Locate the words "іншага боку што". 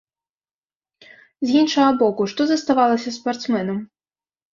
1.61-2.41